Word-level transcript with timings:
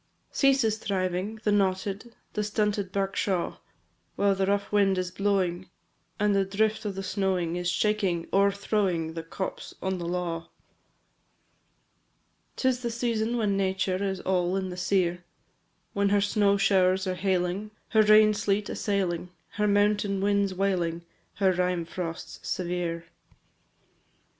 Ceases 0.31 0.79
thriving, 0.79 1.39
the 1.43 1.51
knotted, 1.51 2.15
The 2.33 2.43
stunted 2.43 2.91
birk 2.91 3.15
shaw; 3.15 3.57
While 4.15 4.33
the 4.33 4.47
rough 4.47 4.71
wind 4.71 4.97
is 4.97 5.11
blowing, 5.11 5.69
And 6.19 6.35
the 6.35 6.43
drift 6.43 6.85
of 6.85 6.95
the 6.95 7.03
snowing 7.03 7.55
Is 7.55 7.69
shaking, 7.69 8.25
o'erthrowing, 8.33 9.13
The 9.13 9.21
copse 9.21 9.75
on 9.79 9.99
the 9.99 10.07
law. 10.07 10.45
IV. 12.55 12.55
'Tis 12.55 12.81
the 12.81 12.89
season 12.89 13.37
when 13.37 13.55
nature 13.55 14.01
Is 14.03 14.19
all 14.21 14.55
in 14.57 14.69
the 14.69 14.75
sere, 14.75 15.23
When 15.93 16.09
her 16.09 16.19
snow 16.19 16.57
showers 16.57 17.05
are 17.05 17.13
hailing, 17.13 17.69
Her 17.89 18.01
rain 18.01 18.33
sleet 18.33 18.69
assailing, 18.69 19.29
Her 19.49 19.67
mountain 19.67 20.19
winds 20.19 20.51
wailing, 20.55 21.05
Her 21.35 21.51
rime 21.51 21.85
frosts 21.85 22.39
severe. 22.41 23.05